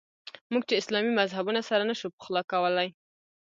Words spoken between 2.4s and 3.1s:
کولای.